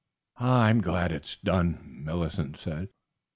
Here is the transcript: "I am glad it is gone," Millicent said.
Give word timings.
"I 0.39 0.71
am 0.71 0.81
glad 0.81 1.11
it 1.11 1.25
is 1.25 1.37
gone," 1.45 1.77
Millicent 2.03 2.57
said. 2.57 2.89